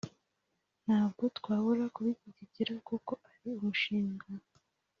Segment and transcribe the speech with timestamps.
[0.85, 4.25] Ntabwo twabura kubishyigikira kuko ari umushinga